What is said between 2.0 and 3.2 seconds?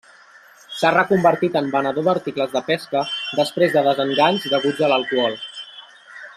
d'articles de pesca